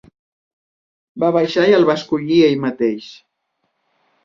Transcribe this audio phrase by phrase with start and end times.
[1.25, 3.13] Va baixar i el va escollir ell mateix.